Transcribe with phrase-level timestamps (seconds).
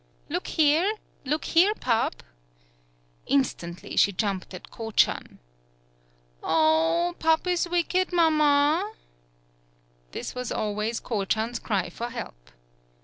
[0.29, 0.95] "Look here!
[1.25, 2.23] Look here, Pup!"
[3.27, 5.37] Instantly she jumped at Ko chan.
[6.39, 8.93] 123 PAULOWNIA "Oh, Pup is wicked, mamma!"
[10.11, 12.49] This was always Ko chan's cry for help.